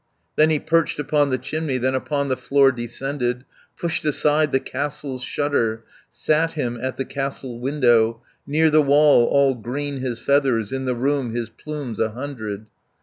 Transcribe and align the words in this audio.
"Then 0.35 0.49
he 0.49 0.57
perched 0.57 0.97
upon 0.97 1.29
the 1.29 1.37
chimney, 1.37 1.77
Then 1.77 1.93
upon 1.93 2.27
the 2.27 2.35
floor 2.35 2.71
descended, 2.71 3.45
Pushed 3.77 4.03
aside 4.03 4.51
the 4.51 4.59
castle's 4.59 5.21
shutter, 5.21 5.83
Sat 6.09 6.53
him 6.53 6.79
at 6.81 6.97
the 6.97 7.05
castle 7.05 7.59
window, 7.59 8.23
Near 8.47 8.71
the 8.71 8.81
wall, 8.81 9.25
all 9.27 9.53
green 9.53 9.97
his 9.97 10.19
feathers, 10.19 10.73
In 10.73 10.85
the 10.85 10.95
room, 10.95 11.35
his 11.35 11.51
plumes 11.51 11.99
a 11.99 12.09
hundred. 12.13 12.65